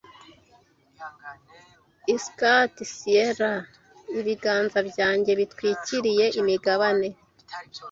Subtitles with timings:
[2.15, 3.67] I skirt sierras,
[4.19, 7.09] ibiganza byanjye bitwikiriye imigabane,